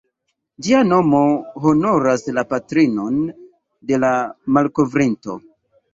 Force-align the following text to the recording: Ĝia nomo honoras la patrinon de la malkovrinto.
Ĝia 0.67 0.79
nomo 0.85 1.19
honoras 1.65 2.25
la 2.37 2.45
patrinon 2.53 3.19
de 3.93 4.01
la 4.05 4.13
malkovrinto. 4.57 5.37